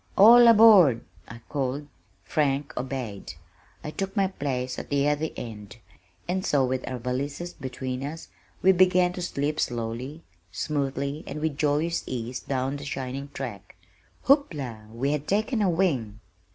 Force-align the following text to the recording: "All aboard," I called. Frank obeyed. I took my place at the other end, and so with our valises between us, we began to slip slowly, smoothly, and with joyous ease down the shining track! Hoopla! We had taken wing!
"All 0.17 0.47
aboard," 0.47 1.01
I 1.27 1.41
called. 1.47 1.85
Frank 2.23 2.75
obeyed. 2.75 3.35
I 3.83 3.91
took 3.91 4.17
my 4.17 4.25
place 4.29 4.79
at 4.79 4.89
the 4.89 5.07
other 5.07 5.29
end, 5.37 5.77
and 6.27 6.43
so 6.43 6.65
with 6.65 6.87
our 6.87 6.97
valises 6.97 7.53
between 7.53 8.03
us, 8.03 8.29
we 8.63 8.71
began 8.71 9.13
to 9.13 9.21
slip 9.21 9.59
slowly, 9.59 10.23
smoothly, 10.51 11.23
and 11.27 11.39
with 11.39 11.55
joyous 11.55 12.03
ease 12.07 12.39
down 12.39 12.77
the 12.77 12.83
shining 12.85 13.29
track! 13.35 13.75
Hoopla! 14.25 14.87
We 14.91 15.11
had 15.11 15.27
taken 15.27 15.59
wing! 15.77 16.19